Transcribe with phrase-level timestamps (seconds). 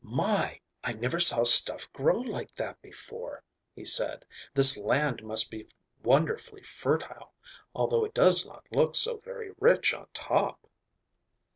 [0.03, 3.43] "My, I never saw stuff grow like that before,"
[3.75, 4.25] he said.
[4.55, 5.67] "This land must be
[6.01, 7.33] wonderfully fertile,
[7.75, 10.65] although it does not look so very rich on top."